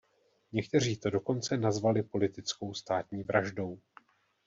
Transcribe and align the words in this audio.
Někteří 0.51 0.97
to 0.97 1.09
dokonce 1.09 1.57
nazvali 1.57 2.03
politickou 2.03 2.73
státní 2.73 3.23
vraždou. 3.23 3.79